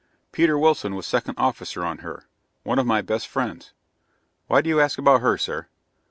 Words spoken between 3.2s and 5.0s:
friends. Why do you ask